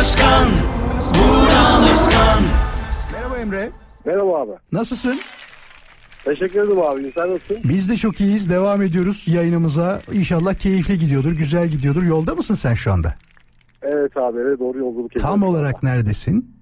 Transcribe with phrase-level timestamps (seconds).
[0.00, 0.48] Özkan
[1.14, 2.42] Vuran Özkan
[3.12, 3.70] Merhaba Emre.
[4.04, 4.52] Merhaba abi.
[4.72, 5.20] Nasılsın?
[6.24, 7.12] Teşekkür ederim abi.
[7.14, 7.58] Sen nasılsın?
[7.64, 8.50] Biz de çok iyiyiz.
[8.50, 10.00] Devam ediyoruz yayınımıza.
[10.12, 12.02] İnşallah keyifli gidiyordur, güzel gidiyordur.
[12.02, 13.14] Yolda mısın sen şu anda?
[13.82, 14.38] Evet abi.
[14.40, 16.56] Evet doğru yolculuk Tam olarak neredesin?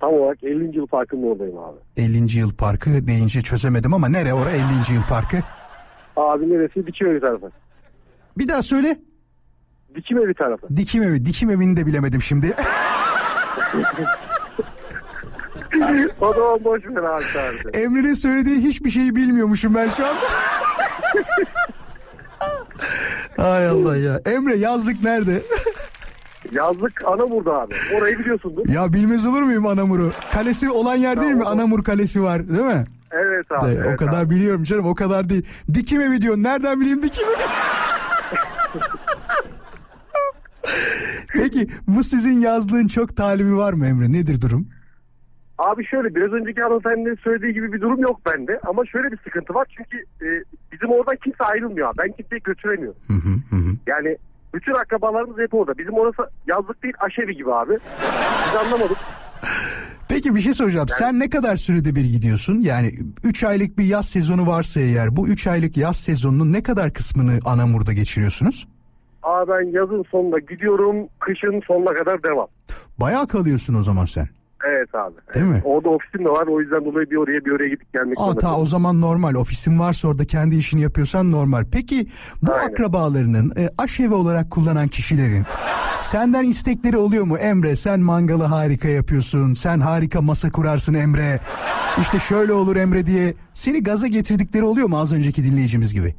[0.00, 0.76] Tam olarak 50.
[0.76, 1.78] yıl parkının oradayım abi.
[1.96, 2.38] 50.
[2.38, 4.94] yıl parkı deyince çözemedim ama nere ora 50.
[4.94, 5.36] yıl parkı?
[6.16, 6.80] Abi neresi?
[7.10, 7.50] Evi tarafı.
[8.38, 8.96] Bir daha söyle.
[9.96, 10.76] Dikim evi tarafı.
[10.76, 11.24] Dikim evi.
[11.24, 12.54] Dikim evini de bilemedim şimdi.
[16.20, 17.22] o zaman boş ver abi.
[17.78, 20.20] Emre'nin söylediği hiçbir şeyi bilmiyormuşum ben şu anda.
[23.38, 24.20] Ay Allah ya.
[24.26, 25.42] Emre yazlık nerede?
[26.52, 27.74] Yazlık Anamur'da abi.
[27.98, 28.68] Orayı biliyorsundur.
[28.68, 30.12] ya bilmez olur muyum Anamur'u?
[30.32, 31.44] Kalesi olan yer değil mi?
[31.44, 32.84] Anamur Kalesi var değil mi?
[33.12, 33.70] Evet abi.
[33.70, 34.30] De, evet o kadar abi.
[34.30, 35.46] biliyorum canım o kadar değil.
[35.74, 36.42] Dikim evi diyorsun.
[36.42, 37.42] Nereden bileyim dikim evi?
[41.46, 44.12] Peki bu sizin yazlığın çok talibi var mı Emre?
[44.12, 44.68] Nedir durum?
[45.58, 48.60] Abi şöyle biraz önceki hanımefendinin söylediği gibi bir durum yok bende.
[48.66, 49.66] Ama şöyle bir sıkıntı var.
[49.76, 50.26] Çünkü e,
[50.72, 51.92] bizim oradan kimse ayrılmıyor.
[51.98, 52.98] Ben kimseyi götüremiyorum.
[53.06, 53.70] Hı hı hı.
[53.86, 54.16] Yani
[54.54, 55.78] bütün akrabalarımız hep orada.
[55.78, 57.74] Bizim orası yazlık değil aşevi gibi abi.
[58.46, 58.96] Biz anlamadık.
[60.08, 60.88] Peki bir şey soracağım.
[60.88, 62.60] Sen ne kadar sürede bir gidiyorsun?
[62.60, 62.92] Yani
[63.24, 67.38] 3 aylık bir yaz sezonu varsa eğer bu 3 aylık yaz sezonunun ne kadar kısmını
[67.44, 68.68] Anamur'da geçiriyorsunuz?
[69.26, 70.96] Aa ben yazın sonunda gidiyorum.
[71.20, 72.46] Kışın sonuna kadar devam.
[73.00, 74.28] Bayağı kalıyorsun o zaman sen.
[74.68, 75.14] Evet abi.
[75.34, 75.62] Değil mi?
[75.64, 76.46] Orada ofisim de var.
[76.46, 79.34] O yüzden dolayı bir oraya bir oraya gidip gelmek zorunda ta o zaman normal.
[79.34, 81.64] Ofisin varsa orada kendi işini yapıyorsan normal.
[81.72, 82.06] Peki
[82.42, 82.72] bu Aynen.
[82.72, 85.44] akrabalarının e, aşevi olarak kullanan kişilerin
[86.00, 87.38] senden istekleri oluyor mu?
[87.38, 89.54] Emre sen mangalı harika yapıyorsun.
[89.54, 91.40] Sen harika masa kurarsın Emre.
[92.00, 96.14] İşte şöyle olur Emre diye seni gaza getirdikleri oluyor mu az önceki dinleyicimiz gibi?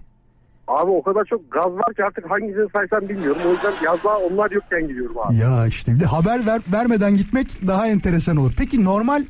[0.67, 3.41] Abi o kadar çok gaz var ki artık hangisini saysam bilmiyorum.
[3.47, 5.35] O yüzden yazlığa onlar yokken gidiyorum abi.
[5.35, 8.53] Ya işte bir de haber ver, vermeden gitmek daha enteresan olur.
[8.57, 9.25] Peki normal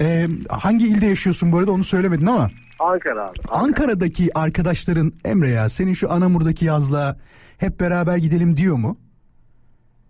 [0.00, 3.34] e, hangi ilde yaşıyorsun bu arada onu söylemedin ama Ankara abi.
[3.48, 7.16] Ankara'daki arkadaşların Emre ya senin şu Anamur'daki yazlığa
[7.58, 8.96] hep beraber gidelim diyor mu?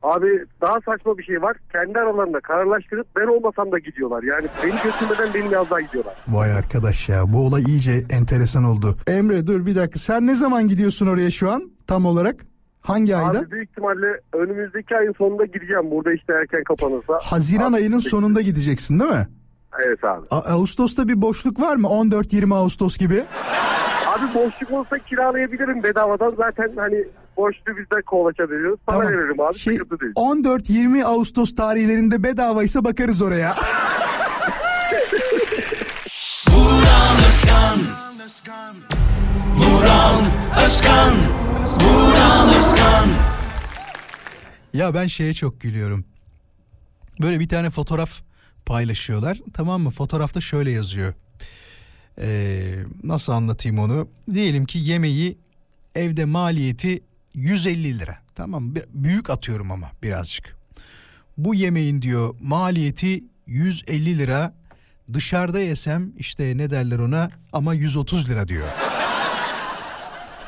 [0.03, 1.57] Abi daha saçma bir şey var.
[1.75, 4.23] Kendi aralarında kararlaştırıp ben olmasam da gidiyorlar.
[4.23, 6.15] Yani beni götürmeden benim yazlığa gidiyorlar.
[6.29, 8.97] Vay arkadaş ya bu olay iyice enteresan oldu.
[9.07, 12.37] Emre dur bir dakika sen ne zaman gidiyorsun oraya şu an tam olarak?
[12.81, 13.39] Hangi ayda?
[13.39, 15.91] Abi büyük ihtimalle önümüzdeki ayın sonunda gideceğim.
[15.91, 17.19] Burada işte erken kapanırsa.
[17.23, 19.27] Haziran Abi, ayının sonunda gideceksin değil mi?
[19.87, 20.27] Evet abi.
[20.31, 21.87] A- Ağustos'ta bir boşluk var mı?
[21.87, 23.25] 14-20 Ağustos gibi.
[24.07, 26.35] Abi boşluk olsa kiralayabilirim bedavadan.
[26.37, 27.05] Zaten hani
[27.37, 28.81] boşluğu biz de kovaça veriyoruz.
[28.87, 29.13] Para Tamam.
[29.13, 29.59] veririm abi.
[29.59, 30.13] Şey, Sıkıntı değil.
[30.17, 33.55] 14-20 Ağustos tarihlerinde bedavaysa bakarız oraya.
[36.51, 37.79] Vuran Özkan
[39.57, 40.23] Vuran
[40.65, 41.15] Özkan
[41.81, 43.09] Vuran Özkan
[44.75, 46.05] Ya ben şeye çok gülüyorum.
[47.21, 48.21] Böyle bir tane fotoğraf
[48.67, 49.41] paylaşıyorlar.
[49.55, 49.91] Tamam mı?
[49.91, 51.15] Fotoğrafta şöyle yazıyor.
[52.19, 54.09] Ee, nasıl anlatayım onu?
[54.35, 55.39] Diyelim ki yemeği
[55.95, 57.03] evde maliyeti
[57.35, 58.19] 150 lira.
[58.35, 60.57] Tamam büyük atıyorum ama birazcık.
[61.37, 64.55] Bu yemeğin diyor maliyeti 150 lira.
[65.13, 68.69] Dışarıda yesem işte ne derler ona ama 130 lira diyor.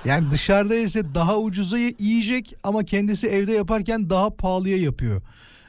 [0.05, 5.23] Yani dışarıda ise daha ucuza yiyecek ama kendisi evde yaparken daha pahalıya yapıyor.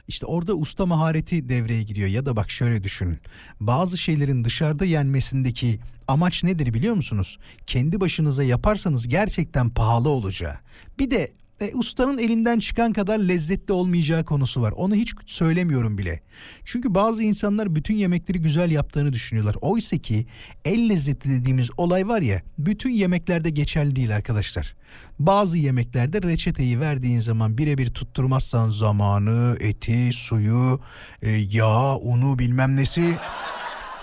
[0.08, 3.18] İşte orada usta mahareti devreye giriyor ya da bak şöyle düşünün.
[3.60, 5.78] Bazı şeylerin dışarıda yenmesindeki
[6.08, 7.38] amaç nedir biliyor musunuz?
[7.66, 10.58] Kendi başınıza yaparsanız gerçekten pahalı olacağı.
[10.98, 14.72] Bir de e, ustanın elinden çıkan kadar lezzetli olmayacağı konusu var.
[14.76, 16.20] Onu hiç söylemiyorum bile.
[16.64, 19.56] Çünkü bazı insanlar bütün yemekleri güzel yaptığını düşünüyorlar.
[19.60, 20.26] Oysa ki
[20.64, 24.76] el lezzeti dediğimiz olay var ya bütün yemeklerde geçerli değil arkadaşlar.
[25.18, 30.80] Bazı yemeklerde reçeteyi verdiğin zaman birebir tutturmazsan zamanı, eti, suyu,
[31.22, 33.16] e, yağ, unu bilmem nesi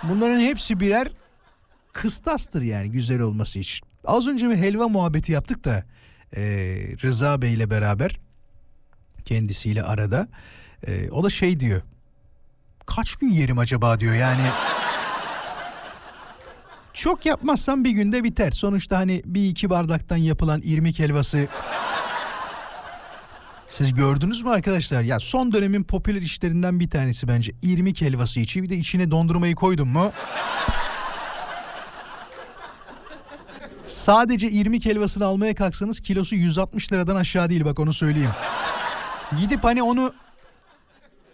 [0.03, 1.11] bunların hepsi birer
[1.93, 3.87] kıstastır yani güzel olması için.
[4.05, 5.85] Az önce bir helva muhabbeti yaptık da
[6.35, 6.41] e,
[7.03, 8.19] Rıza Bey ile beraber
[9.25, 10.27] kendisiyle arada.
[10.87, 11.81] E, o da şey diyor
[12.85, 13.99] kaç gün yerim acaba?
[13.99, 14.15] diyor.
[14.15, 14.41] Yani
[16.93, 18.51] çok yapmazsam bir günde biter.
[18.51, 21.47] Sonuçta hani bir iki bardaktan yapılan irmik helvası.
[23.67, 25.01] Siz gördünüz mü arkadaşlar?
[25.01, 27.51] Ya son dönemin popüler işlerinden bir tanesi bence.
[27.61, 28.63] İrmik helvası içi.
[28.63, 30.11] Bir de içine dondurmayı koydun mu?
[33.87, 38.29] Sadece irmik helvasını almaya kalksanız kilosu 160 liradan aşağı değil bak onu söyleyeyim.
[39.39, 40.13] Gidip hani onu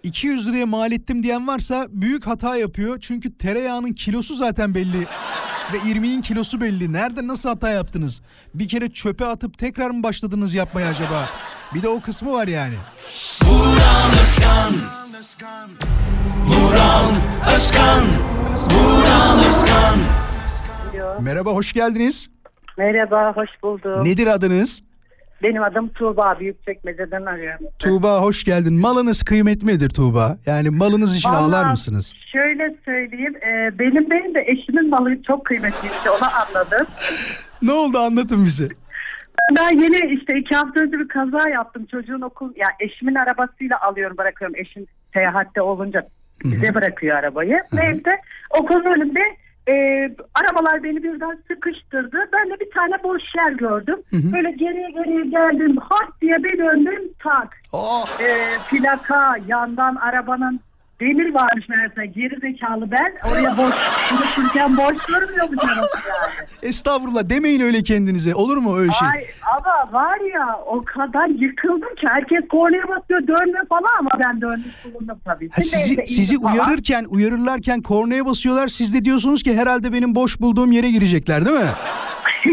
[0.03, 2.99] 200 liraya mal ettim diyen varsa büyük hata yapıyor.
[2.99, 5.07] Çünkü tereyağının kilosu zaten belli.
[5.73, 6.93] Ve irmiğin kilosu belli.
[6.93, 8.21] Nerede nasıl hata yaptınız?
[8.53, 11.29] Bir kere çöpe atıp tekrar mı başladınız yapmaya acaba?
[11.73, 12.75] Bir de o kısmı var yani.
[13.43, 14.73] Vuran Özkan
[16.45, 17.11] Vuran
[17.55, 18.05] Özkan
[18.69, 19.99] Vuran Özkan
[21.21, 22.27] Merhaba hoş geldiniz.
[22.79, 24.05] Merhaba, hoş buldum.
[24.05, 24.81] Nedir adınız?
[25.43, 27.65] Benim adım Tuğba, Büyükçekmece'den arıyorum.
[27.79, 28.73] Tuğba hoş geldin.
[28.73, 30.37] Malınız kıymetli midir Tuğba?
[30.45, 32.13] Yani malınız için Vallahi ağlar mısınız?
[32.31, 36.87] Şöyle söyleyeyim, e, benim benim de eşimin malı çok kıymetliydi, onu anladım.
[37.61, 38.67] Ne oldu anlatın bize.
[39.57, 41.85] Ben yeni işte iki hafta önce bir kaza yaptım.
[41.91, 44.55] Çocuğun okul, ya eşimin arabasıyla alıyorum bırakıyorum.
[44.55, 46.07] Eşim seyahatte olunca
[46.43, 47.59] bize bırakıyor arabayı.
[47.73, 48.11] Neyse
[48.59, 49.19] okulun önünde
[49.69, 49.73] e,
[50.35, 52.17] arabalar beni birden sıkıştırdı.
[52.33, 53.99] Ben de bir tane boş yer gördüm.
[54.11, 55.77] Böyle geriye geriye geldim.
[55.77, 57.57] Hak diye bir döndüm tak.
[57.71, 58.21] Oh.
[58.21, 60.59] e, plaka yandan arabanın
[60.99, 63.73] demir varmış meğerse geri zekalı ben oraya boş
[64.09, 66.47] konuşurken boş görmüyormuş arası yani.
[66.61, 68.35] Estağfurullah demeyin öyle kendinize.
[68.35, 69.07] Olur mu öyle şey?
[69.07, 69.25] Ay
[69.57, 74.85] ama var ya o kadar yıkıldım ki herkes kornaya basıyor dönme falan ama ben dönmüş
[74.85, 75.49] bulundum tabii.
[75.51, 76.53] Ha, sizi, Neyse, sizi falan.
[76.53, 78.67] uyarırken uyarırlarken kornaya basıyorlar.
[78.67, 81.69] Siz de diyorsunuz ki herhalde benim boş bulduğum yere girecekler değil mi?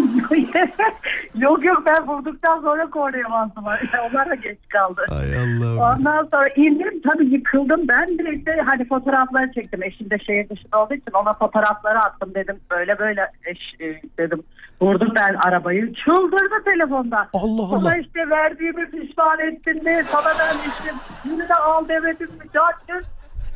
[1.34, 3.64] yok yok ben vurduktan sonra kornaya bastım.
[4.11, 5.02] Onlar da geç kaldı.
[5.11, 5.78] Ay Allah'ım.
[5.78, 10.82] Ondan sonra indim tabii yıkıldım ben direkt de hani fotoğrafları çektim eşim de şehir dışında
[10.82, 14.43] olduğu için ona fotoğrafları attım dedim böyle böyle eş e, dedim
[14.81, 17.28] vurdum ben arabayı çıldırdı telefonda.
[17.32, 17.81] Allah Allah.
[17.81, 20.94] Sana işte verdiğimi pişman ettin mi sana vermiştim
[21.25, 23.05] yine de al demedim mi Dört.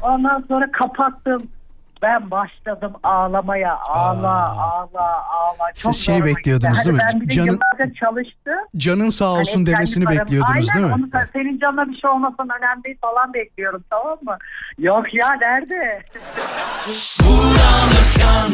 [0.03, 1.43] Ondan sonra kapattım.
[2.03, 3.77] Ben başladım ağlamaya.
[3.89, 5.73] Ağla, ağla, ağla.
[5.75, 6.85] Çok Siz şey zoruma bekliyordunuz gitti.
[6.87, 7.03] değil mi?
[7.03, 8.55] Hani Ben bir de Canın- yıllarca çalıştım.
[8.77, 11.05] Canın sağ olsun Hani kendi demesini paramı- bekliyordunuz Aynen, değil mi?
[11.05, 14.37] Onu sen- senin canına bir şey olmasın önemli değil falan bekliyorum tamam mı?
[14.79, 16.03] Yok ya nerede?
[17.23, 18.51] Vuran Özkan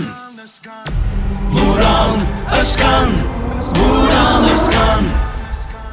[1.51, 2.17] Vuran
[2.61, 3.09] Özkan
[3.75, 5.01] Vuran Özkan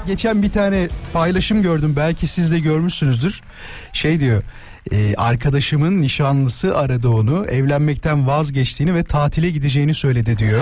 [0.07, 1.93] Geçen bir tane paylaşım gördüm.
[1.97, 3.41] Belki siz de görmüşsünüzdür.
[3.93, 4.43] Şey diyor.
[4.91, 7.45] E, arkadaşımın nişanlısı aradı onu.
[7.45, 10.61] Evlenmekten vazgeçtiğini ve tatile gideceğini söyledi diyor.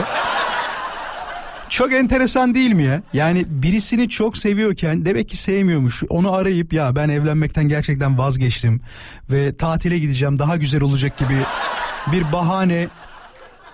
[1.69, 3.01] Çok enteresan değil mi ya?
[3.13, 6.03] Yani birisini çok seviyorken demek ki sevmiyormuş.
[6.09, 8.81] Onu arayıp ya ben evlenmekten gerçekten vazgeçtim
[9.31, 11.37] ve tatile gideceğim daha güzel olacak gibi
[12.11, 12.87] bir bahane.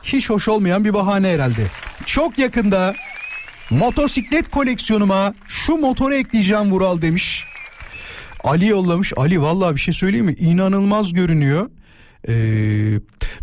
[0.04, 1.68] Hiç hoş olmayan bir bahane herhalde.
[2.06, 2.96] Çok yakında
[3.70, 7.47] motosiklet koleksiyonuma şu motoru ekleyeceğim Vural demiş.
[8.48, 9.14] Ali yollamış.
[9.18, 10.34] Ali vallahi bir şey söyleyeyim mi?
[10.34, 11.70] İnanılmaz görünüyor.
[12.28, 12.34] Ee,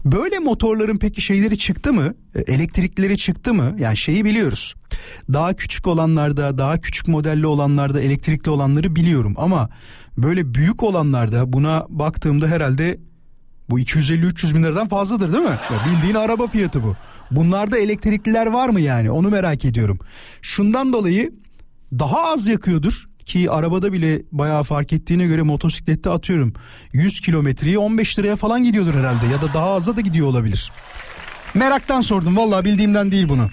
[0.05, 2.15] böyle motorların peki şeyleri çıktı mı?
[2.35, 3.77] E, Elektrikleri çıktı mı?
[3.79, 4.75] Yani şeyi biliyoruz.
[5.33, 9.69] Daha küçük olanlarda, daha küçük modelli olanlarda elektrikli olanları biliyorum ama
[10.19, 12.99] böyle büyük olanlarda buna baktığımda herhalde
[13.71, 15.59] bu 250-300 bin liradan fazladır değil mi?
[15.73, 16.97] Ya bildiğin araba fiyatı bu.
[17.31, 19.11] Bunlarda elektrikliler var mı yani?
[19.11, 19.99] Onu merak ediyorum.
[20.43, 21.33] Şundan dolayı
[21.93, 26.53] daha az yakıyordur ki arabada bile bayağı fark ettiğine göre motosiklette atıyorum
[26.93, 30.73] 100 kilometreyi 15 liraya falan gidiyordur herhalde ya da daha aza da gidiyor olabilir.
[31.55, 33.51] Meraktan sordum vallahi bildiğimden değil bunu.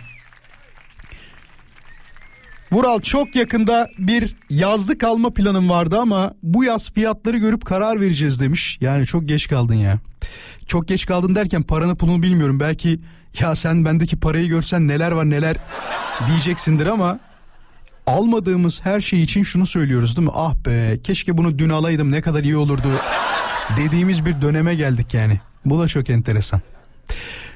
[2.72, 8.40] Vural çok yakında bir yazlık alma planım vardı ama bu yaz fiyatları görüp karar vereceğiz
[8.40, 8.78] demiş.
[8.82, 10.00] Yani çok geç kaldın ya.
[10.68, 12.60] Çok geç kaldın derken paranı pulunu bilmiyorum.
[12.60, 13.00] Belki
[13.40, 15.58] ya sen bendeki parayı görsen neler var neler
[16.28, 17.20] diyeceksindir ama
[18.12, 20.34] almadığımız her şey için şunu söylüyoruz değil mi?
[20.36, 22.88] Ah be keşke bunu dün alaydım ne kadar iyi olurdu
[23.78, 25.40] dediğimiz bir döneme geldik yani.
[25.66, 26.62] Bu da çok enteresan.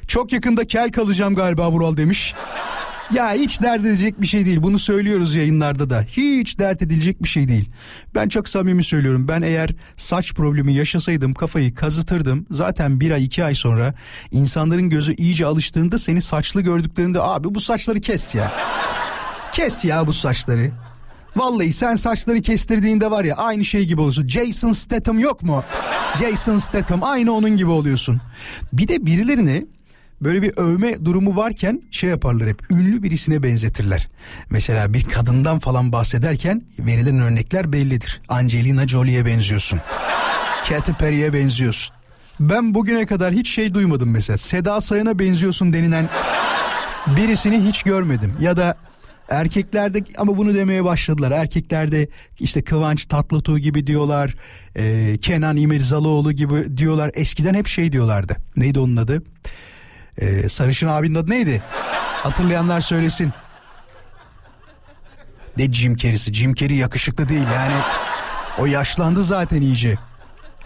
[0.08, 2.34] Çok yakında kel kalacağım galiba Vural demiş.
[3.14, 4.64] Ya hiç dert edecek bir şey değil.
[4.64, 6.02] Bunu söylüyoruz yayınlarda da.
[6.02, 7.70] Hiç dert edilecek bir şey değil.
[8.16, 9.28] Ben çok samimi söylüyorum.
[9.28, 12.46] Ben eğer saç problemi yaşasaydım kafayı kazıtırdım.
[12.52, 13.94] Zaten bir ay iki ay sonra
[14.32, 18.52] insanların gözü iyice alıştığında seni saçlı gördüklerinde abi bu saçları kes ya.
[19.56, 20.72] Kes ya bu saçları.
[21.36, 24.28] Vallahi sen saçları kestirdiğinde var ya aynı şey gibi oluyorsun.
[24.28, 25.64] Jason Statham yok mu?
[26.20, 28.22] Jason Statham aynı onun gibi oluyorsun.
[28.74, 29.66] Bir de birilerini
[30.22, 34.08] böyle bir övme durumu varken şey yaparlar hep ünlü birisine benzetirler.
[34.50, 38.22] Mesela bir kadından falan bahsederken verilen örnekler bellidir.
[38.30, 39.80] Angelina Jolie'ye benziyorsun.
[40.70, 41.96] Katy Perry'e benziyorsun.
[42.40, 44.38] Ben bugüne kadar hiç şey duymadım mesela.
[44.38, 46.10] Seda Sayan'a benziyorsun denilen
[47.08, 48.34] birisini hiç görmedim.
[48.40, 48.76] Ya da
[49.30, 51.32] erkeklerde ama bunu demeye başladılar.
[51.32, 52.08] Erkeklerde
[52.40, 54.36] işte Kıvanç Tatlıtuğ gibi diyorlar.
[54.76, 57.12] e, Kenan İmirzalıoğlu gibi diyorlar.
[57.14, 58.36] Eskiden hep şey diyorlardı.
[58.56, 59.24] Neydi onun adı?
[60.18, 61.62] E, Sarışın abinin adı neydi?
[62.24, 63.32] Hatırlayanlar söylesin.
[65.58, 66.34] Ne Jim Carrey'si?
[66.34, 67.74] Jim Carrey yakışıklı değil yani.
[68.60, 69.98] O yaşlandı zaten iyice.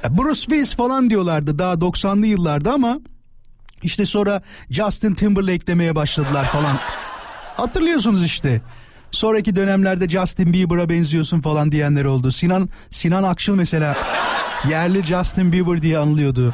[0.06, 3.00] E, Bruce Willis falan diyorlardı daha 90'lı yıllarda ama
[3.84, 6.80] işte sonra Justin Timberlake demeye başladılar falan.
[7.62, 8.62] Hatırlıyorsunuz işte.
[9.12, 12.32] Sonraki dönemlerde Justin Bieber'a benziyorsun falan diyenler oldu.
[12.32, 13.98] Sinan Sinan Akçıl mesela
[14.70, 16.54] yerli Justin Bieber diye anılıyordu.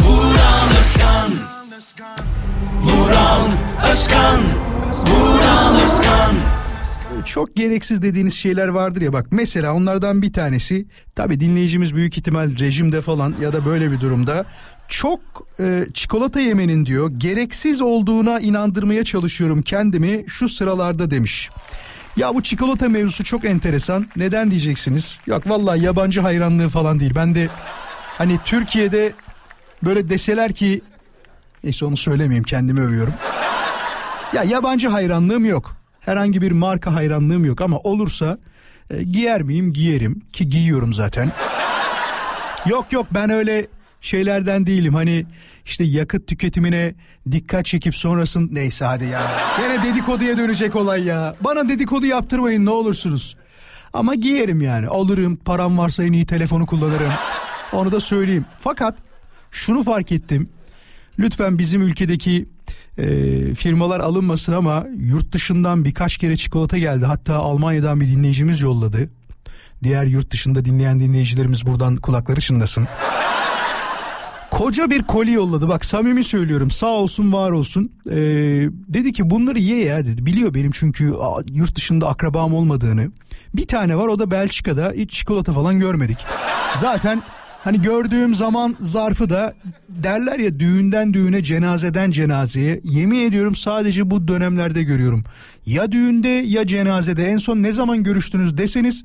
[0.00, 1.30] Vuran Özkan
[2.82, 3.48] Vuran
[3.92, 4.40] Özkan
[5.06, 6.57] Vuran Özkan
[7.28, 12.58] Çok gereksiz dediğiniz şeyler vardır ya bak mesela onlardan bir tanesi tabi dinleyicimiz büyük ihtimal
[12.58, 14.44] rejimde falan ya da böyle bir durumda
[14.88, 15.20] çok
[15.60, 21.50] e, çikolata yemenin diyor gereksiz olduğuna inandırmaya çalışıyorum kendimi şu sıralarda demiş.
[22.16, 24.08] Ya bu çikolata mevzusu çok enteresan.
[24.16, 25.20] Neden diyeceksiniz?
[25.26, 27.12] Yok vallahi yabancı hayranlığı falan değil.
[27.14, 27.48] Ben de
[28.18, 29.12] hani Türkiye'de
[29.84, 30.80] böyle deseler ki
[31.64, 33.14] neyse onu söylemeyeyim kendimi övüyorum.
[34.32, 35.77] Ya yabancı hayranlığım yok.
[36.08, 38.38] Herhangi bir marka hayranlığım yok ama olursa
[38.90, 39.72] e, giyer miyim?
[39.72, 41.32] Giyerim ki giyiyorum zaten.
[42.66, 43.66] yok yok ben öyle
[44.00, 44.94] şeylerden değilim.
[44.94, 45.26] Hani
[45.64, 46.94] işte yakıt tüketimine
[47.30, 49.22] dikkat çekip sonrasın neyse hadi ya.
[49.62, 51.36] Yine dedikoduya dönecek olay ya.
[51.40, 53.36] Bana dedikodu yaptırmayın ne olursunuz.
[53.92, 54.88] Ama giyerim yani.
[54.88, 57.12] Alırım param varsa en iyi telefonu kullanırım.
[57.72, 58.44] Onu da söyleyeyim.
[58.60, 58.94] Fakat
[59.50, 60.48] şunu fark ettim.
[61.18, 62.48] Lütfen bizim ülkedeki
[62.98, 67.04] e, firmalar alınmasın ama yurt dışından birkaç kere çikolata geldi.
[67.04, 69.10] Hatta Almanya'dan bir dinleyicimiz yolladı.
[69.82, 72.88] Diğer yurt dışında dinleyen dinleyicilerimiz buradan kulakları çınlasın.
[74.50, 77.92] Koca bir koli yolladı bak samimi söylüyorum sağ olsun var olsun.
[78.10, 78.14] Ee,
[78.88, 80.26] dedi ki bunları ye ya dedi.
[80.26, 81.14] Biliyor benim çünkü
[81.46, 83.12] yurt dışında akrabam olmadığını.
[83.54, 86.18] Bir tane var o da Belçika'da hiç çikolata falan görmedik.
[86.76, 87.22] Zaten
[87.68, 89.54] hani gördüğüm zaman zarfı da
[89.88, 92.80] derler ya düğünden düğüne cenazeden cenazeye.
[92.84, 95.24] Yemin ediyorum sadece bu dönemlerde görüyorum.
[95.66, 99.04] Ya düğünde ya cenazede en son ne zaman görüştünüz deseniz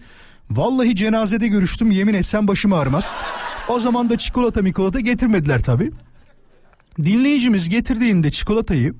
[0.52, 3.14] Vallahi cenazede görüştüm yemin etsem başım ağrımaz.
[3.68, 5.92] O zaman da çikolata mikolata getirmediler tabi.
[7.00, 8.94] Dinleyicimiz getirdiğinde çikolatayı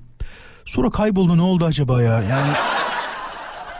[0.64, 2.22] sonra kayboldu ne oldu acaba ya?
[2.22, 2.52] Yani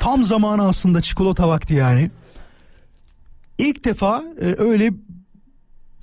[0.00, 2.11] tam zamanı aslında çikolata vakti yani.
[3.59, 4.93] İlk defa e, öyle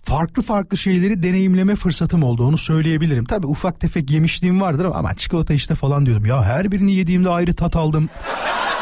[0.01, 3.25] farklı farklı şeyleri deneyimleme fırsatım oldu onu söyleyebilirim.
[3.25, 6.25] Tabi ufak tefek yemişliğim vardır ama çikolata işte falan diyordum.
[6.25, 8.09] Ya her birini yediğimde ayrı tat aldım.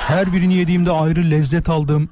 [0.08, 2.10] Her birini yediğimde ayrı lezzet aldım.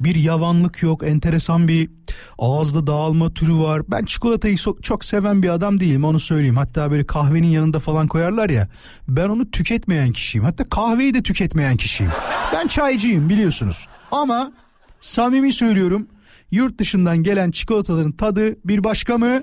[0.00, 1.90] Bir yavanlık yok, enteresan bir
[2.38, 3.82] ağızda dağılma türü var.
[3.88, 6.56] Ben çikolatayı çok seven bir adam değilim onu söyleyeyim.
[6.56, 8.68] Hatta böyle kahvenin yanında falan koyarlar ya.
[9.08, 10.44] Ben onu tüketmeyen kişiyim.
[10.44, 12.12] Hatta kahveyi de tüketmeyen kişiyim.
[12.52, 13.86] Ben çaycıyım biliyorsunuz.
[14.12, 14.52] Ama
[15.00, 16.06] samimi söylüyorum
[16.54, 19.42] yurt dışından gelen çikolataların tadı bir başka mı?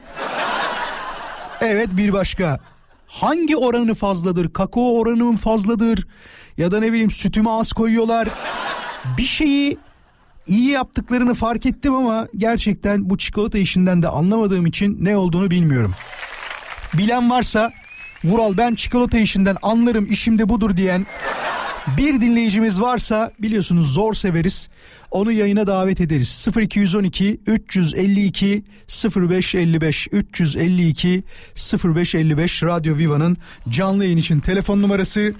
[1.61, 2.59] Evet bir başka.
[3.07, 4.53] Hangi oranı fazladır?
[4.53, 6.07] Kakao oranı mı fazladır?
[6.57, 8.29] Ya da ne bileyim sütümü az koyuyorlar.
[9.17, 9.77] Bir şeyi
[10.47, 15.95] iyi yaptıklarını fark ettim ama gerçekten bu çikolata işinden de anlamadığım için ne olduğunu bilmiyorum.
[16.93, 17.71] Bilen varsa
[18.23, 21.05] Vural ben çikolata işinden anlarım işimde budur diyen
[21.97, 24.69] bir dinleyicimiz varsa biliyorsunuz zor severiz.
[25.11, 26.47] Onu yayına davet ederiz.
[26.57, 28.63] 0212 352
[29.15, 31.23] 0555 352
[31.83, 33.37] 0555 Radyo Viva'nın
[33.69, 35.33] canlı yayın için telefon numarası.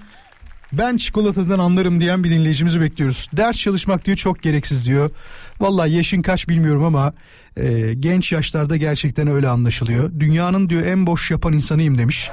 [0.73, 3.29] Ben çikolatadan anlarım diyen bir dinleyicimizi bekliyoruz.
[3.33, 5.11] Ders çalışmak diyor çok gereksiz diyor.
[5.59, 7.13] Vallahi yaşın kaç bilmiyorum ama
[7.57, 10.11] e, genç yaşlarda gerçekten öyle anlaşılıyor.
[10.19, 12.29] Dünyanın diyor en boş yapan insanıyım demiş.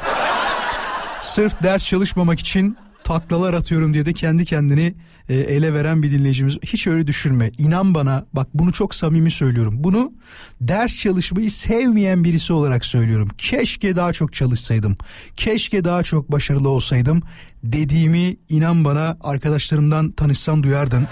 [1.20, 2.76] Sırf ders çalışmamak için
[3.08, 4.94] taklalar atıyorum diye de kendi kendini
[5.28, 6.58] e, ele veren bir dinleyicimiz.
[6.62, 7.50] Hiç öyle düşünme.
[7.58, 9.74] İnan bana bak bunu çok samimi söylüyorum.
[9.76, 10.12] Bunu
[10.60, 13.28] ders çalışmayı sevmeyen birisi olarak söylüyorum.
[13.38, 14.96] Keşke daha çok çalışsaydım.
[15.36, 17.22] Keşke daha çok başarılı olsaydım.
[17.62, 21.06] Dediğimi inan bana arkadaşlarımdan tanışsan duyardın.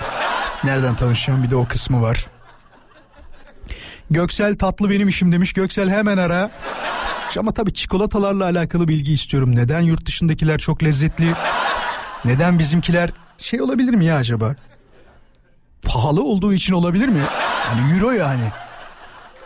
[0.64, 2.26] Nereden tanışacağım bir de o kısmı var.
[4.10, 5.52] Göksel tatlı benim işim demiş.
[5.52, 6.50] Göksel hemen ara.
[7.38, 9.56] Ama tabii çikolatalarla alakalı bilgi istiyorum.
[9.56, 11.34] Neden yurt dışındakiler çok lezzetli?
[12.26, 14.54] Neden bizimkiler şey olabilir mi ya acaba?
[15.83, 17.21] Pahalı olduğu için olabilir mi?
[17.64, 18.52] Hani euro yani.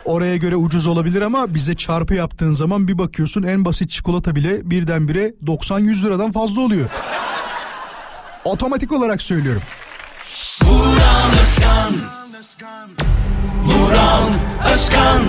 [0.05, 4.69] Oraya göre ucuz olabilir ama bize çarpı yaptığın zaman bir bakıyorsun en basit çikolata bile
[4.69, 6.89] birdenbire 90-100 liradan fazla oluyor.
[8.45, 9.61] Otomatik olarak söylüyorum.
[10.63, 11.93] Vuran Özkan
[13.63, 14.31] Vuran
[14.73, 15.21] Özkan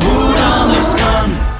[0.00, 1.53] Vuran Özkan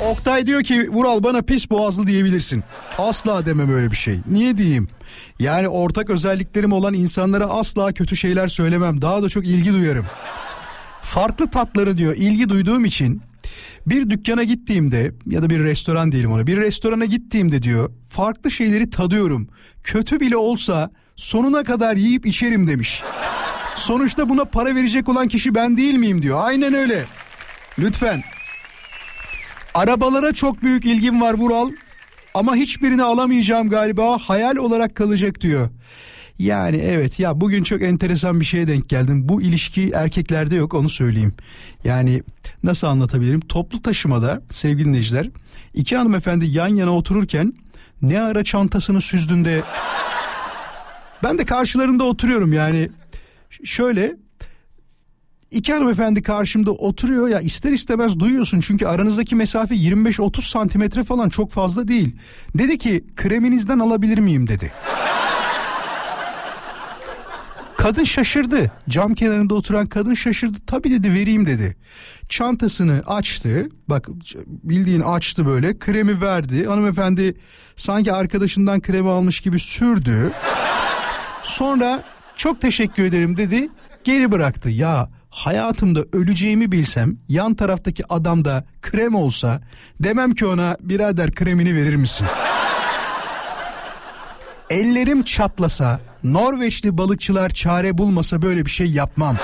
[0.00, 2.64] Oktay diyor ki Vural bana pis boğazlı diyebilirsin.
[2.98, 4.18] Asla demem öyle bir şey.
[4.26, 4.88] Niye diyeyim?
[5.38, 9.02] Yani ortak özelliklerim olan insanlara asla kötü şeyler söylemem.
[9.02, 10.06] Daha da çok ilgi duyarım.
[11.02, 13.22] Farklı tatları diyor ilgi duyduğum için
[13.86, 18.90] bir dükkana gittiğimde ya da bir restoran diyelim ona bir restorana gittiğimde diyor farklı şeyleri
[18.90, 19.48] tadıyorum.
[19.84, 23.02] Kötü bile olsa sonuna kadar yiyip içerim demiş.
[23.76, 26.40] Sonuçta buna para verecek olan kişi ben değil miyim diyor.
[26.42, 27.04] Aynen öyle.
[27.78, 28.22] Lütfen
[29.74, 31.70] Arabalara çok büyük ilgim var Vural.
[32.34, 35.68] ama hiçbirini alamayacağım galiba hayal olarak kalacak diyor.
[36.38, 39.28] Yani evet ya bugün çok enteresan bir şeye denk geldim.
[39.28, 41.34] Bu ilişki erkeklerde yok onu söyleyeyim.
[41.84, 42.22] Yani
[42.62, 43.40] nasıl anlatabilirim?
[43.40, 45.28] Toplu taşımada sevgili dinleyiciler
[45.74, 47.52] iki hanımefendi yan yana otururken
[48.02, 49.62] ne ara çantasını süzdüğünde
[51.22, 52.90] ben de karşılarında oturuyorum yani
[53.50, 54.16] Ş- şöyle
[55.50, 61.50] iki hanımefendi karşımda oturuyor ya ister istemez duyuyorsun çünkü aranızdaki mesafe 25-30 santimetre falan çok
[61.50, 62.16] fazla değil.
[62.58, 64.72] Dedi ki kreminizden alabilir miyim dedi.
[67.76, 68.72] Kadın şaşırdı.
[68.88, 70.58] Cam kenarında oturan kadın şaşırdı.
[70.66, 71.76] Tabii dedi vereyim dedi.
[72.28, 73.68] Çantasını açtı.
[73.88, 74.08] Bak
[74.46, 75.78] bildiğin açtı böyle.
[75.78, 76.66] Kremi verdi.
[76.66, 77.34] Hanımefendi
[77.76, 80.32] sanki arkadaşından kremi almış gibi sürdü.
[81.42, 82.02] Sonra
[82.36, 83.68] çok teşekkür ederim dedi.
[84.04, 84.70] Geri bıraktı.
[84.70, 89.60] Ya hayatımda öleceğimi bilsem yan taraftaki adamda krem olsa
[90.00, 92.26] demem ki ona birader kremini verir misin?
[94.70, 99.36] Ellerim çatlasa, Norveçli balıkçılar çare bulmasa böyle bir şey yapmam.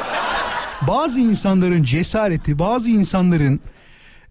[0.88, 3.60] Bazı insanların cesareti, bazı insanların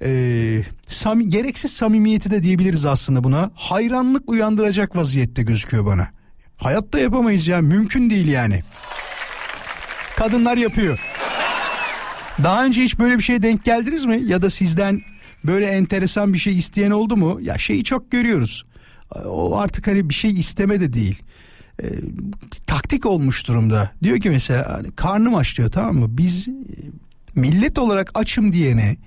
[0.01, 3.51] eee, sam- gereksiz samimiyeti de diyebiliriz aslında buna.
[3.55, 6.07] Hayranlık uyandıracak vaziyette gözüküyor bana.
[6.57, 8.63] Hayatta yapamayız ya, mümkün değil yani.
[10.17, 10.99] Kadınlar yapıyor.
[12.43, 14.21] Daha önce hiç böyle bir şeye denk geldiniz mi?
[14.25, 15.01] Ya da sizden
[15.43, 17.39] böyle enteresan bir şey isteyen oldu mu?
[17.41, 18.65] Ya şeyi çok görüyoruz.
[19.25, 21.23] O artık hani bir şey isteme de değil.
[21.83, 21.87] Ee,
[22.67, 23.91] taktik olmuş durumda.
[24.03, 26.05] Diyor ki mesela hani karnım aç diyor tamam mı?
[26.09, 26.51] Biz e,
[27.35, 28.97] millet olarak açım diyene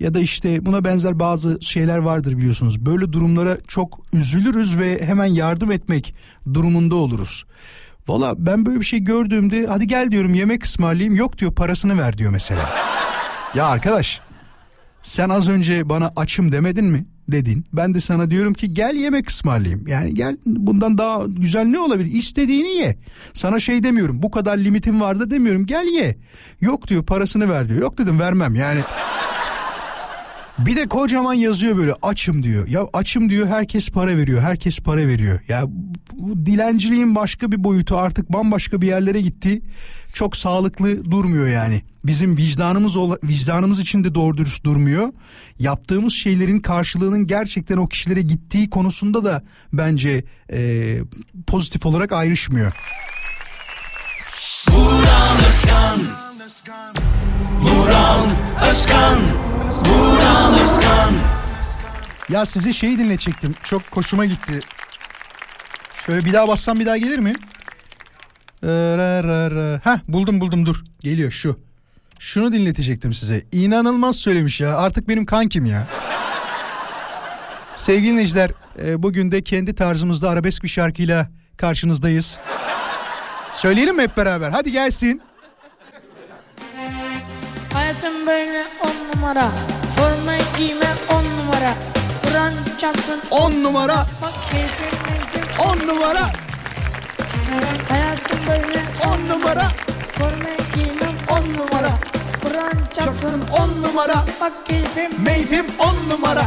[0.00, 2.86] ya da işte buna benzer bazı şeyler vardır biliyorsunuz.
[2.86, 6.14] Böyle durumlara çok üzülürüz ve hemen yardım etmek
[6.54, 7.44] durumunda oluruz.
[8.08, 12.18] Valla ben böyle bir şey gördüğümde hadi gel diyorum yemek ısmarlayayım yok diyor parasını ver
[12.18, 12.70] diyor mesela.
[13.54, 14.20] ya arkadaş
[15.02, 17.06] sen az önce bana açım demedin mi?
[17.28, 17.64] Dedin.
[17.72, 19.86] Ben de sana diyorum ki gel yemek ısmarlayayım.
[19.88, 22.12] Yani gel bundan daha güzel ne olabilir?
[22.12, 22.96] İstediğini ye.
[23.34, 26.16] Sana şey demiyorum bu kadar limitim vardı demiyorum gel ye.
[26.60, 27.80] Yok diyor parasını ver diyor.
[27.80, 28.80] Yok dedim vermem yani.
[30.58, 32.68] Bir de kocaman yazıyor böyle açım diyor.
[32.68, 34.42] Ya açım diyor herkes para veriyor.
[34.42, 35.40] Herkes para veriyor.
[35.48, 35.64] Ya
[36.12, 39.62] bu dilenciliğin başka bir boyutu artık bambaşka bir yerlere gitti.
[40.12, 41.82] Çok sağlıklı durmuyor yani.
[42.04, 45.12] Bizim vicdanımız vicdanımız için de doğru dürüst durmuyor.
[45.58, 50.98] Yaptığımız şeylerin karşılığının gerçekten o kişilere gittiği konusunda da bence e,
[51.46, 52.72] pozitif olarak ayrışmıyor.
[54.70, 56.00] Vuran Özkan
[57.60, 58.26] Vuran
[58.70, 59.18] Özkan
[59.86, 61.14] Vuran Özkan
[62.28, 63.54] Ya size şeyi dinletecektim.
[63.62, 64.60] Çok hoşuma gitti.
[66.06, 67.34] Şöyle bir daha bassam bir daha gelir mi?
[69.84, 70.84] Heh buldum buldum dur.
[71.00, 71.60] Geliyor şu.
[72.18, 73.42] Şunu dinletecektim size.
[73.52, 74.76] İnanılmaz söylemiş ya.
[74.76, 75.86] Artık benim kankim ya.
[77.74, 78.50] Sevgili dinleyiciler
[78.82, 82.38] e, bugün de kendi tarzımızda arabesk bir şarkıyla karşınızdayız.
[83.52, 84.50] Söyleyelim mi hep beraber?
[84.50, 85.22] Hadi gelsin.
[87.72, 89.52] Hayatım böyle on numara
[90.56, 91.74] Giyme on numara
[92.22, 94.06] Kur'an çarpsın 10 numara.
[94.22, 96.32] Bak keyfim keyfim 10 numara.
[97.88, 99.68] Hayatım böyle 10 numara.
[100.18, 101.90] Forma giymem on numara
[102.42, 104.24] Kur'an çarpsın on numara.
[104.40, 106.46] Bak keyfim Meyfim 10 numara.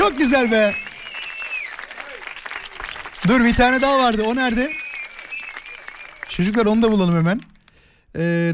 [0.00, 0.74] Çok güzel be.
[3.28, 4.22] Dur bir tane daha vardı.
[4.26, 4.70] O nerede?
[6.28, 7.40] Çocuklar onu da bulalım hemen.
[8.16, 8.52] Ee,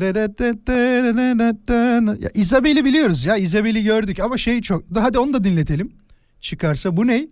[2.20, 3.36] Ya Isabel'i biliyoruz ya.
[3.36, 4.84] Isabel'i gördük ama şey çok.
[4.94, 5.92] Hadi onu da dinletelim.
[6.40, 7.26] Çıkarsa bu ne?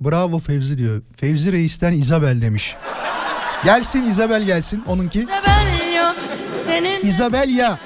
[0.00, 1.02] Bravo Fevzi diyor.
[1.16, 2.76] Fevzi Reis'ten Isabel demiş.
[3.64, 5.26] Gelsin Isabel gelsin onunki.
[6.66, 7.78] Senin Isabel ya.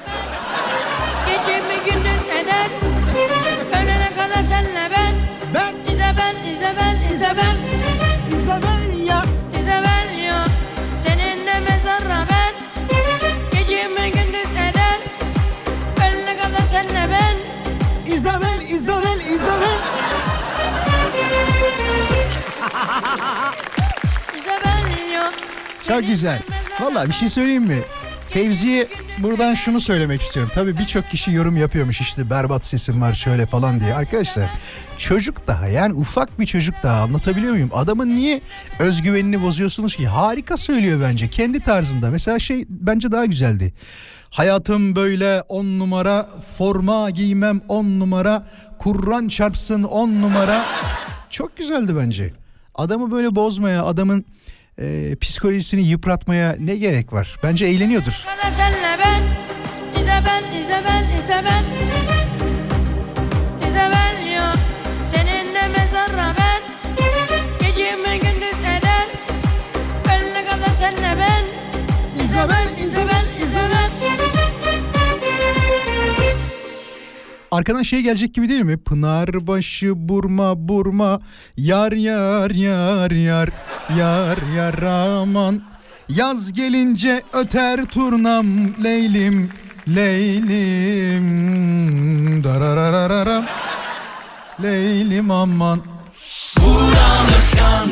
[18.18, 19.78] Isabel, Isabel, Isabel.
[24.38, 25.32] İzabel yok
[25.86, 26.42] Çok güzel.
[26.80, 27.82] Vallahi bir şey söyleyeyim mi?
[28.38, 28.88] Fevzi'ye
[29.22, 30.52] buradan şunu söylemek istiyorum.
[30.54, 33.94] Tabii birçok kişi yorum yapıyormuş işte berbat sesim var şöyle falan diye.
[33.94, 34.50] Arkadaşlar
[34.96, 37.70] çocuk daha yani ufak bir çocuk daha anlatabiliyor muyum?
[37.72, 38.40] Adamın niye
[38.78, 40.06] özgüvenini bozuyorsunuz ki?
[40.06, 42.10] Harika söylüyor bence kendi tarzında.
[42.10, 43.72] Mesela şey bence daha güzeldi.
[44.30, 48.48] Hayatım böyle on numara forma giymem on numara
[48.78, 50.64] Kur'an çarpsın on numara.
[51.30, 52.32] Çok güzeldi bence.
[52.74, 54.24] Adamı böyle bozmaya adamın
[54.82, 57.36] e, psikolojisini yıpratmaya ne gerek var?
[57.42, 58.24] Bence eğleniyordur.
[58.56, 59.22] Senle ben
[60.00, 61.87] İzle ben izle ben izle ben
[77.58, 78.76] Arkadan şey gelecek gibi değil mi?
[78.76, 81.20] Pınarbaşı burma burma.
[81.56, 83.48] Yar yar yar yar.
[83.98, 85.62] Yar yar aman.
[86.08, 88.46] Yaz gelince öter turnam
[88.84, 89.50] leylim
[89.88, 91.24] leylim.
[92.44, 93.44] Dararararam
[94.62, 95.80] Leylim aman.
[96.58, 97.88] Vuran Özkan.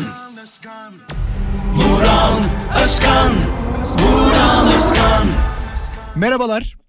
[1.72, 2.42] Vuran
[2.85, 3.33] Özkan.
[3.98, 5.26] Vuran Özkan.
[6.14, 6.86] Merhabalar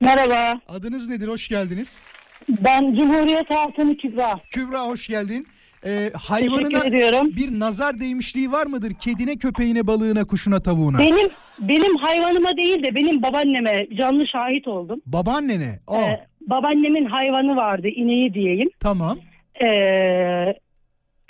[0.00, 2.00] Merhaba, adınız nedir hoş geldiniz
[2.48, 4.40] ben Cumhuriyet Halkını Kübra.
[4.50, 5.46] Kübra hoş geldin
[5.86, 7.28] ee, hayvanına Teşekkür ediyorum.
[7.36, 8.92] bir nazar değmişliği var mıdır?
[9.00, 10.98] Kedine, köpeğine, balığına, kuşuna, tavuğuna.
[10.98, 15.00] Benim benim hayvanıma değil de benim babaanneme canlı şahit oldum.
[15.06, 15.78] Babaannene.
[15.86, 18.70] Aa, Ee, babaannemin hayvanı vardı, ineği diyeyim.
[18.80, 19.18] tamam.
[19.64, 20.54] Ee,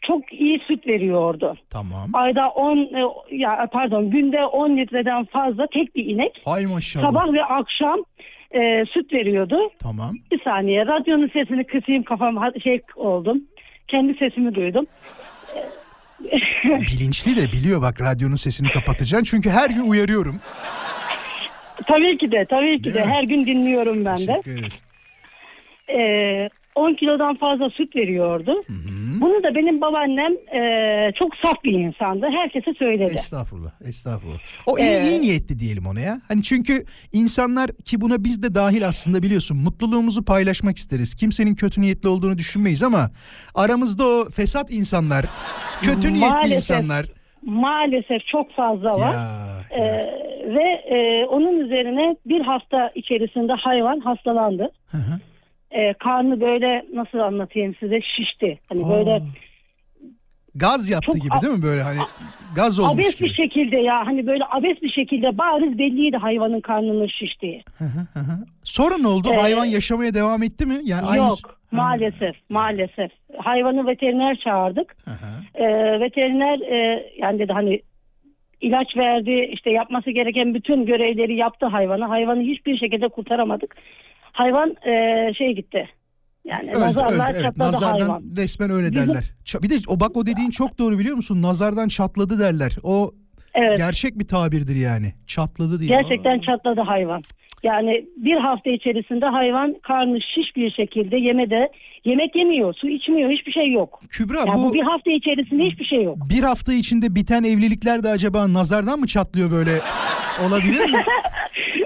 [0.03, 1.57] çok iyi süt veriyordu.
[1.71, 2.11] Tamam.
[2.13, 6.43] Ayda 10 e, ya pardon günde 10 litreden fazla tek bir inek.
[6.45, 7.05] Hay maşallah.
[7.11, 8.05] Sabah ve akşam
[8.55, 9.59] e, süt veriyordu.
[9.79, 10.15] Tamam.
[10.33, 13.43] Bir saniye radyonun sesini kısayım kafam şey oldum.
[13.89, 14.87] Kendi sesimi duydum.
[16.65, 19.25] Bilinçli de biliyor bak radyonun sesini kapatacaksın.
[19.25, 20.41] Çünkü her gün uyarıyorum.
[21.87, 23.13] Tabii ki de tabii ki Değil de mi?
[23.13, 24.27] her gün dinliyorum ben de.
[24.27, 24.83] Teşekkür ederiz.
[25.89, 28.53] Ee, 10 kilodan fazla süt veriyordu.
[29.21, 32.27] Bunu da benim babaannem e, çok saf bir insandı.
[32.33, 33.13] Herkese söyledi.
[33.15, 33.71] Estağfurullah.
[33.85, 34.39] Estağfurullah.
[34.67, 36.21] O iyi, Ee, iyi niyetli diyelim ona ya.
[36.29, 39.57] Hani çünkü insanlar ki buna biz de dahil aslında biliyorsun.
[39.57, 41.15] Mutluluğumuzu paylaşmak isteriz.
[41.15, 43.11] Kimsenin kötü niyetli olduğunu düşünmeyiz ama
[43.55, 45.25] aramızda o fesat insanlar,
[45.83, 46.55] kötü niyetli Maalesef.
[46.57, 47.07] insanlar.
[47.43, 49.13] Maalesef çok fazla var.
[49.15, 49.81] Ya, Ee,
[50.55, 50.63] ve
[50.97, 54.71] e, onun üzerine bir hafta içerisinde hayvan hastalandı.
[54.91, 55.21] Hı hı.
[55.71, 58.59] Ee, karnı böyle nasıl anlatayım size şişti.
[58.69, 59.23] Hani böyle.
[60.55, 61.99] Gaz yaptı Çok gibi değil mi böyle hani
[62.57, 63.29] gaz olmuş abes gibi.
[63.29, 67.65] bir şekilde ya hani böyle abes bir şekilde bariz belliydi hayvanın karnının şiştiği.
[68.65, 69.29] Sonra ne oldu?
[69.33, 70.81] Ee, Hayvan yaşamaya devam etti mi?
[70.85, 71.23] Yani aynı...
[71.23, 73.11] Yok maalesef maalesef.
[73.39, 74.97] Hayvanı veteriner çağırdık.
[75.55, 75.65] Ee,
[76.01, 77.81] veteriner e, yani dedi hani
[78.61, 82.09] ilaç verdi işte yapması gereken bütün görevleri yaptı hayvana.
[82.09, 83.77] Hayvanı hiçbir şekilde kurtaramadık.
[84.33, 85.89] Hayvan e, şey gitti.
[86.45, 87.45] Yani Öldü, nazarlar öldü, evet.
[87.45, 88.23] çatladı Nazardan hayvan.
[88.37, 89.25] resmen öyle Bizim- derler.
[89.63, 91.43] Bir de o bak o dediğin çok doğru biliyor musun?
[91.43, 92.77] Nazardan çatladı derler.
[92.83, 93.13] O
[93.55, 93.79] Evet.
[93.79, 95.13] gerçek bir tabirdir yani.
[95.27, 95.89] Çatladı diye.
[95.89, 97.23] Gerçekten çatladı hayvan.
[97.63, 101.69] Yani bir hafta içerisinde hayvan karnı şiş bir şekilde yemede
[102.05, 104.01] yemek yemiyor, su içmiyor, hiçbir şey yok.
[104.11, 106.17] Kübra Yani bu, bu bir hafta içerisinde hiçbir şey yok.
[106.31, 109.71] bir hafta içinde biten evlilikler de acaba nazardan mı çatlıyor böyle?
[110.49, 111.05] Olabilir mi?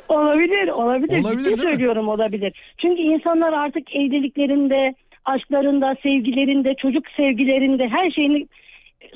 [0.08, 1.20] olabilir, olabilir.
[1.20, 1.62] Olabilir, Ciddi değil mi?
[1.62, 2.52] söylüyorum olabilir.
[2.78, 8.46] Çünkü insanlar artık evliliklerinde, aşklarında, sevgilerinde, çocuk sevgilerinde her şeyini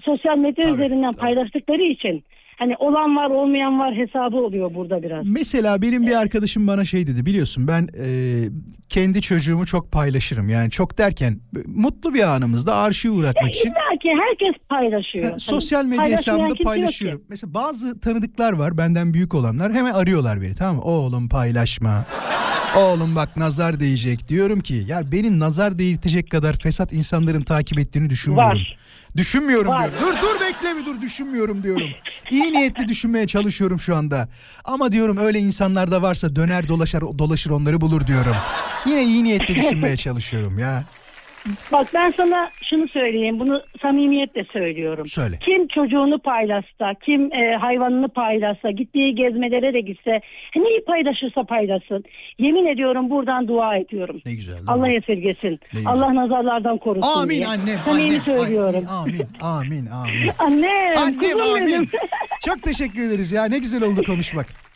[0.02, 1.20] sosyal medya Tabii, üzerinden tabii.
[1.20, 2.24] paylaştıkları için
[2.58, 5.26] hani olan var olmayan var hesabı oluyor burada biraz.
[5.28, 8.08] Mesela benim bir arkadaşım bana şey dedi biliyorsun ben e,
[8.88, 10.48] kendi çocuğumu çok paylaşırım.
[10.48, 13.68] Yani çok derken mutlu bir anımızda arşiv uğratmak için.
[13.68, 15.24] İlla ki herkes paylaşıyor.
[15.24, 16.64] Ha, Hani sosyal medya hesabımda kimse yok ki.
[16.64, 17.22] paylaşıyorum.
[17.28, 20.82] Mesela bazı tanıdıklar var benden büyük olanlar hemen arıyorlar beni tamam mı?
[20.82, 22.04] Oğlum paylaşma.
[22.78, 24.28] Oğlum bak nazar değecek.
[24.28, 28.50] Diyorum ki ya benim nazar değirtecek kadar fesat insanların takip ettiğini düşünmüyorum.
[28.50, 28.76] Var.
[29.18, 29.90] Düşünmüyorum Var.
[29.92, 29.98] diyorum.
[30.00, 31.88] Dur dur bekle bir dur düşünmüyorum diyorum.
[32.30, 34.28] İyi niyetli düşünmeye çalışıyorum şu anda.
[34.64, 38.36] Ama diyorum öyle insanlar da varsa döner dolaşır dolaşır onları bulur diyorum.
[38.86, 40.84] Yine iyi niyetli düşünmeye çalışıyorum ya.
[41.72, 43.38] Bak ben sana şunu söyleyeyim.
[43.40, 45.06] Bunu samimiyetle söylüyorum.
[45.06, 45.38] Söyle.
[45.44, 50.20] Kim çocuğunu paylaşsa, kim e, hayvanını paylaşsa, gittiği gezmelere de gitse,
[50.56, 52.04] neyi paylaşırsa paylaşsın.
[52.38, 54.20] Yemin ediyorum buradan dua ediyorum.
[54.26, 54.54] Ne güzel.
[54.54, 54.60] mi?
[54.66, 55.60] Allah esirgesin.
[55.74, 55.80] Ne.
[55.86, 57.46] Allah nazarlardan korusun Amin diye.
[57.46, 57.78] annem.
[57.84, 58.20] Samimi annem.
[58.20, 58.84] söylüyorum.
[58.90, 60.30] Amin amin amin.
[60.38, 61.66] Annem, Annem kuzum amin.
[61.66, 61.88] benim.
[62.46, 63.44] Çok teşekkür ederiz ya.
[63.44, 64.46] Ne güzel oldu konuşmak.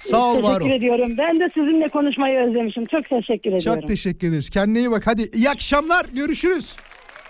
[0.00, 0.58] Sağ ol var ol.
[0.58, 1.14] Teşekkür ediyorum.
[1.18, 2.86] Ben de sizinle konuşmayı özlemişim.
[2.86, 3.80] Çok teşekkür ediyorum.
[3.80, 4.50] Çok teşekkür ederiz.
[4.50, 5.06] Kendine iyi bak.
[5.06, 6.06] Hadi iyi akşamlar.
[6.12, 6.76] Görüşürüz.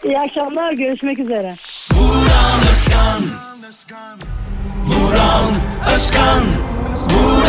[0.05, 0.73] İyi akşamlar.
[0.73, 1.57] Görüşmek üzere.
[1.93, 3.23] Vuran Özkan
[4.87, 5.53] Vuran
[5.95, 6.45] Özkan
[7.11, 7.41] Vuran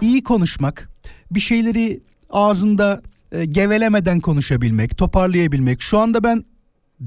[0.00, 0.88] iyi konuşmak,
[1.30, 2.00] bir şeyleri
[2.30, 5.82] ağzında e, gevelemeden konuşabilmek, toparlayabilmek.
[5.82, 6.44] Şu anda ben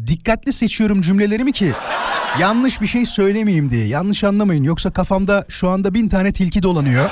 [0.07, 1.71] dikkatli seçiyorum cümlelerimi ki
[2.39, 3.87] yanlış bir şey söylemeyeyim diye.
[3.87, 7.09] Yanlış anlamayın yoksa kafamda şu anda bin tane tilki dolanıyor.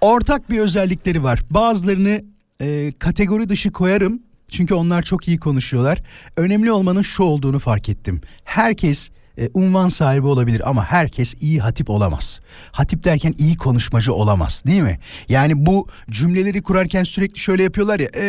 [0.00, 1.40] Ortak bir özellikleri var.
[1.50, 2.22] Bazılarını
[2.60, 4.22] e, kategori dışı koyarım.
[4.50, 6.02] Çünkü onlar çok iyi konuşuyorlar.
[6.36, 8.20] Önemli olmanın şu olduğunu fark ettim.
[8.44, 12.40] Herkes e, unvan sahibi olabilir ama herkes iyi hatip olamaz.
[12.72, 14.98] Hatip derken iyi konuşmacı olamaz değil mi?
[15.28, 18.08] Yani bu cümleleri kurarken sürekli şöyle yapıyorlar ya.
[18.14, 18.24] E,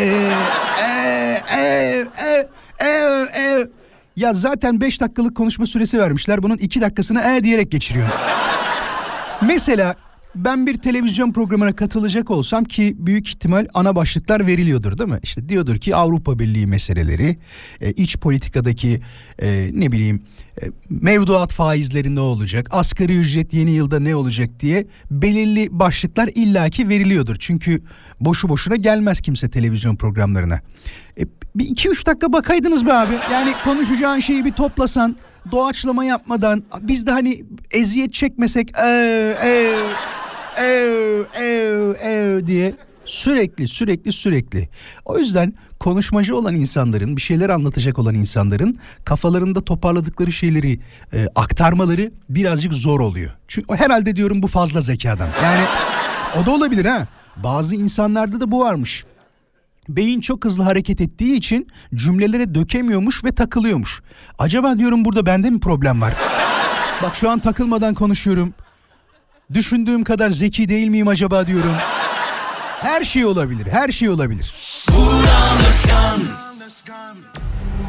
[0.00, 0.30] e,
[1.56, 2.48] e, e,
[2.80, 2.88] e, e,
[3.40, 3.66] e.
[4.16, 6.42] Ya zaten 5 dakikalık konuşma süresi vermişler.
[6.42, 8.08] Bunun 2 dakikasını e diyerek geçiriyor.
[9.40, 9.96] Mesela
[10.34, 15.18] ben bir televizyon programına katılacak olsam ki büyük ihtimal ana başlıklar veriliyordur değil mi?
[15.22, 17.38] İşte diyordur ki Avrupa Birliği meseleleri,
[17.80, 19.00] e, iç politikadaki
[19.42, 20.22] e, ne bileyim
[20.62, 26.88] e, mevduat faizleri ne olacak, asgari ücret yeni yılda ne olacak diye belirli başlıklar illaki
[26.88, 27.36] veriliyordur.
[27.38, 27.82] Çünkü
[28.20, 30.60] boşu boşuna gelmez kimse televizyon programlarına.
[31.20, 31.22] E,
[31.54, 33.14] bir iki üç dakika bakaydınız be abi.
[33.32, 35.16] Yani konuşacağın şeyi bir toplasan,
[35.52, 39.74] doğaçlama yapmadan biz de hani eziyet çekmesek ee, ee,
[40.58, 44.68] ev, ev, ev diye sürekli sürekli sürekli.
[45.04, 50.80] O yüzden konuşmacı olan insanların, bir şeyler anlatacak olan insanların kafalarında toparladıkları şeyleri
[51.12, 53.30] e, aktarmaları birazcık zor oluyor.
[53.48, 55.28] Çünkü herhalde diyorum bu fazla zekadan.
[55.42, 55.64] Yani
[56.42, 57.08] o da olabilir ha.
[57.36, 59.04] Bazı insanlarda da bu varmış.
[59.88, 64.02] Beyin çok hızlı hareket ettiği için cümlelere dökemiyormuş ve takılıyormuş.
[64.38, 66.14] Acaba diyorum burada bende mi problem var?
[67.02, 68.54] Bak şu an takılmadan konuşuyorum.
[69.54, 71.74] Düşündüğüm kadar zeki değil miyim acaba diyorum.
[72.80, 74.54] Her şey olabilir, her şey olabilir.
[74.90, 76.20] Vuran Özkan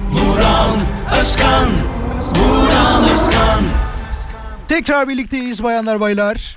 [0.09, 0.79] Vuran
[1.19, 1.69] Özkan
[2.35, 3.63] Vuran Özkan
[4.67, 6.55] Tekrar birlikteyiz bayanlar baylar.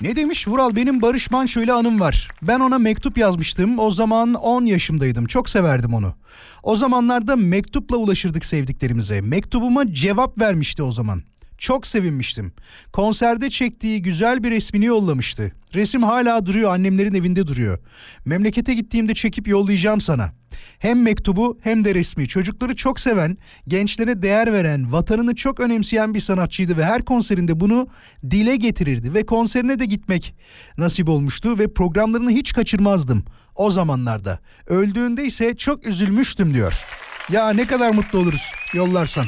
[0.00, 2.28] Ne demiş Vural benim Barış Manço ile anım var.
[2.42, 3.78] Ben ona mektup yazmıştım.
[3.78, 5.26] O zaman 10 yaşımdaydım.
[5.26, 6.14] Çok severdim onu.
[6.62, 9.20] O zamanlarda mektupla ulaşırdık sevdiklerimize.
[9.20, 11.22] Mektubuma cevap vermişti o zaman.
[11.60, 12.52] Çok sevinmiştim.
[12.92, 15.52] Konserde çektiği güzel bir resmini yollamıştı.
[15.74, 17.78] Resim hala duruyor, annemlerin evinde duruyor.
[18.24, 20.32] Memlekete gittiğimde çekip yollayacağım sana.
[20.78, 22.28] Hem mektubu hem de resmi.
[22.28, 23.36] Çocukları çok seven,
[23.68, 27.88] gençlere değer veren, vatanını çok önemseyen bir sanatçıydı ve her konserinde bunu
[28.30, 30.34] dile getirirdi ve konserine de gitmek
[30.78, 34.38] nasip olmuştu ve programlarını hiç kaçırmazdım o zamanlarda.
[34.66, 36.86] Öldüğünde ise çok üzülmüştüm diyor.
[37.32, 39.26] Ya ne kadar mutlu oluruz yollarsan.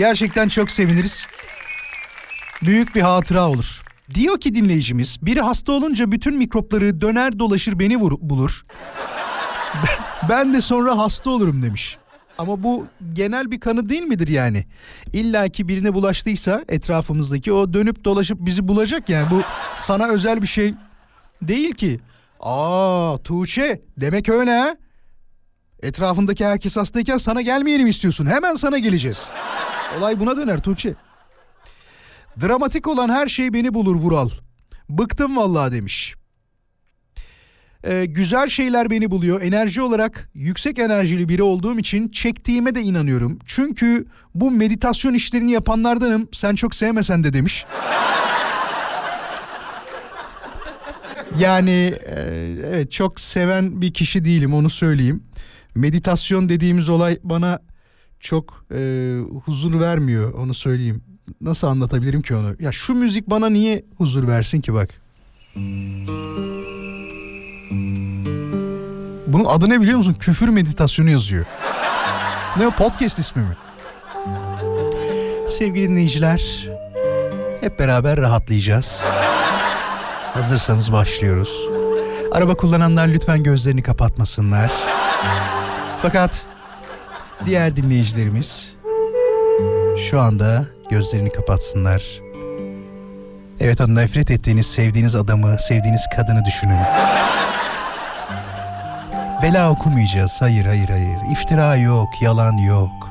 [0.00, 1.26] Gerçekten çok seviniriz.
[2.62, 3.82] Büyük bir hatıra olur.
[4.14, 8.64] Diyor ki dinleyicimiz, biri hasta olunca bütün mikropları döner dolaşır beni vur, bulur.
[10.28, 11.96] Ben- de sonra hasta olurum demiş.
[12.38, 14.66] Ama bu genel bir kanı değil midir yani?
[15.12, 19.30] İlla ki birine bulaştıysa etrafımızdaki o dönüp dolaşıp bizi bulacak yani.
[19.30, 19.42] Bu
[19.76, 20.74] sana özel bir şey
[21.42, 22.00] değil ki.
[22.40, 24.76] Aa Tuğçe demek öyle ha?
[25.82, 28.26] Etrafındaki herkes hastayken sana gelmeyelim istiyorsun.
[28.26, 29.32] Hemen sana geleceğiz.
[29.98, 30.94] Olay buna döner Tuğçe.
[32.42, 34.30] Dramatik olan her şey beni bulur Vural.
[34.88, 36.14] Bıktım vallahi demiş.
[37.84, 39.42] Ee, güzel şeyler beni buluyor.
[39.42, 43.38] Enerji olarak yüksek enerjili biri olduğum için çektiğime de inanıyorum.
[43.46, 46.28] Çünkü bu meditasyon işlerini yapanlardanım.
[46.32, 47.66] Sen çok sevmesen de demiş.
[51.38, 52.20] Yani e,
[52.66, 55.22] evet çok seven bir kişi değilim onu söyleyeyim.
[55.74, 57.58] Meditasyon dediğimiz olay bana
[58.20, 61.02] çok e, huzur vermiyor onu söyleyeyim.
[61.40, 62.56] Nasıl anlatabilirim ki onu?
[62.60, 64.88] Ya şu müzik bana niye huzur versin ki bak.
[69.26, 70.16] Bunun adı ne biliyor musun?
[70.18, 71.44] Küfür meditasyonu yazıyor.
[72.56, 73.56] Ne o podcast ismi mi?
[75.48, 76.68] Sevgili dinleyiciler,
[77.60, 79.02] hep beraber rahatlayacağız.
[80.34, 81.68] Hazırsanız başlıyoruz.
[82.32, 84.72] Araba kullananlar lütfen gözlerini kapatmasınlar.
[86.02, 86.46] Fakat
[87.46, 88.72] diğer dinleyicilerimiz
[90.10, 92.02] şu anda gözlerini kapatsınlar.
[93.60, 96.78] Evet o nefret ettiğiniz, sevdiğiniz adamı, sevdiğiniz kadını düşünün.
[99.42, 100.36] Bela okumayacağız.
[100.40, 101.18] Hayır, hayır, hayır.
[101.32, 103.10] İftira yok, yalan yok.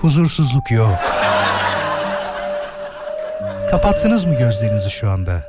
[0.00, 0.98] Huzursuzluk yok.
[3.70, 5.42] Kapattınız mı gözlerinizi şu anda?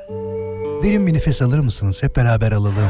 [0.83, 2.03] Derin bir nefes alır mısınız?
[2.03, 2.89] Hep beraber alalım.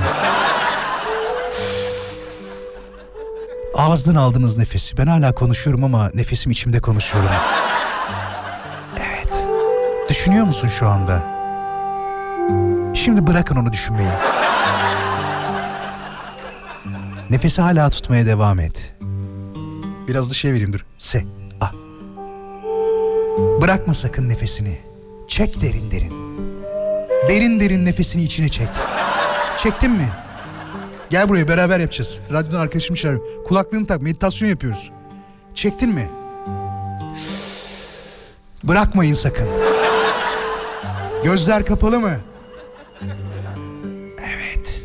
[3.77, 4.97] Ağızdan aldığınız nefesi.
[4.97, 7.29] Ben hala konuşuyorum ama nefesim içimde konuşuyorum.
[8.97, 9.47] Evet.
[10.09, 11.23] Düşünüyor musun şu anda?
[12.93, 14.09] Şimdi bırakın onu düşünmeyi.
[17.29, 18.93] Nefesi hala tutmaya devam et.
[20.07, 20.85] Biraz da şey vereyim dur.
[20.97, 21.25] Se.
[21.61, 21.73] Ah.
[23.61, 24.77] Bırakma sakın nefesini.
[25.27, 26.13] Çek derin derin.
[27.29, 28.69] Derin derin nefesini içine çek.
[29.57, 30.09] Çektin mi?
[31.09, 32.19] Gel buraya beraber yapacağız.
[32.31, 33.43] Radyodan arkadaşım çağırıyor.
[33.43, 34.91] Kulaklığını tak meditasyon yapıyoruz.
[35.55, 36.09] Çektin mi?
[38.63, 39.47] Bırakmayın sakın.
[41.23, 42.11] Gözler kapalı mı?
[44.19, 44.81] Evet.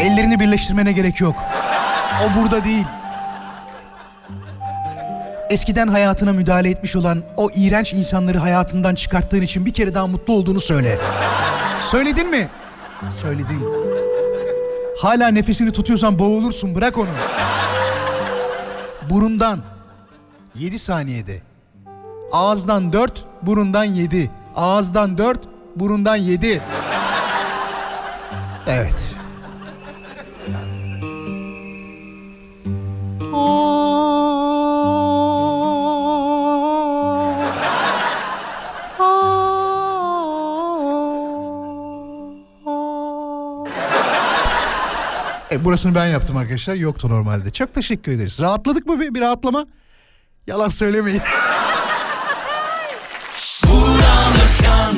[0.00, 1.36] Ellerini birleştirmene gerek yok.
[2.24, 2.84] O burada değil.
[5.54, 10.32] Eskiden hayatına müdahale etmiş olan o iğrenç insanları hayatından çıkarttığın için bir kere daha mutlu
[10.32, 10.98] olduğunu söyle.
[11.82, 12.48] Söyledin mi?
[13.22, 13.62] Söyledin.
[14.98, 17.08] Hala nefesini tutuyorsan boğulursun bırak onu.
[19.10, 19.60] Burundan
[20.54, 21.42] 7 saniyede.
[22.32, 24.30] Ağızdan 4, burundan 7.
[24.56, 25.40] Ağızdan 4,
[25.76, 26.62] burundan 7.
[28.66, 29.14] Evet.
[45.54, 46.74] E, burasını ben yaptım arkadaşlar.
[46.74, 47.50] Yoktu normalde.
[47.50, 48.40] Çok teşekkür ederiz.
[48.40, 49.66] Rahatladık mı bir, bir rahatlama?
[50.46, 51.22] Yalan söylemeyin.
[53.66, 54.96] Vuran Özkan